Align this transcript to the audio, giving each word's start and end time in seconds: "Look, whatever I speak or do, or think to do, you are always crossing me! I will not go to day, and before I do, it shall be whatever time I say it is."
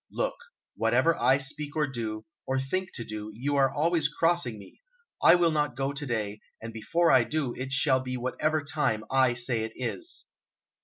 "Look, 0.11 0.33
whatever 0.75 1.15
I 1.15 1.37
speak 1.37 1.75
or 1.75 1.85
do, 1.85 2.25
or 2.47 2.59
think 2.59 2.91
to 2.95 3.03
do, 3.05 3.29
you 3.35 3.55
are 3.55 3.69
always 3.71 4.09
crossing 4.09 4.57
me! 4.57 4.81
I 5.21 5.35
will 5.35 5.51
not 5.51 5.75
go 5.75 5.93
to 5.93 6.05
day, 6.07 6.41
and 6.59 6.73
before 6.73 7.11
I 7.11 7.23
do, 7.23 7.53
it 7.53 7.71
shall 7.71 7.99
be 7.99 8.17
whatever 8.17 8.63
time 8.63 9.03
I 9.11 9.35
say 9.35 9.59
it 9.61 9.73
is." 9.75 10.25